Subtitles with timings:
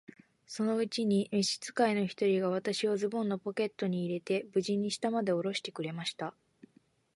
[0.47, 6.33] そのうちに召使の一人が、私をズボンのポケットに入れて、無事に下までおろしてくれました。